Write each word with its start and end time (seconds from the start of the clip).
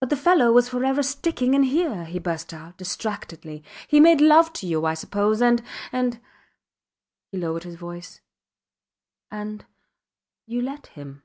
But 0.00 0.10
the 0.10 0.16
fellow 0.16 0.50
was 0.50 0.68
forever 0.68 1.00
sticking 1.04 1.54
in 1.54 1.62
here, 1.62 2.06
he 2.06 2.18
burst 2.18 2.52
out, 2.52 2.76
distractedly. 2.76 3.62
He 3.86 4.00
made 4.00 4.20
love 4.20 4.52
to 4.54 4.66
you, 4.66 4.84
I 4.84 4.94
suppose 4.94 5.40
and, 5.40 5.62
and... 5.92 6.20
He 7.30 7.38
lowered 7.38 7.62
his 7.62 7.76
voice. 7.76 8.20
And 9.30 9.64
you 10.44 10.60
let 10.60 10.88
him. 10.88 11.22